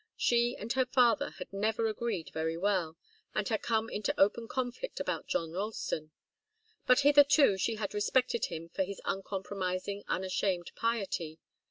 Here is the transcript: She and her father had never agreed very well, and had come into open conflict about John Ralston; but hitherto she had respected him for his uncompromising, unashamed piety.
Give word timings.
She 0.17 0.55
and 0.57 0.73
her 0.73 0.87
father 0.87 1.29
had 1.37 1.53
never 1.53 1.85
agreed 1.85 2.31
very 2.33 2.57
well, 2.57 2.97
and 3.35 3.47
had 3.47 3.61
come 3.61 3.87
into 3.87 4.19
open 4.19 4.47
conflict 4.47 4.99
about 4.99 5.27
John 5.27 5.51
Ralston; 5.51 6.09
but 6.87 7.01
hitherto 7.01 7.55
she 7.59 7.75
had 7.75 7.93
respected 7.93 8.45
him 8.45 8.69
for 8.69 8.81
his 8.81 8.99
uncompromising, 9.05 10.03
unashamed 10.07 10.71
piety. 10.75 11.37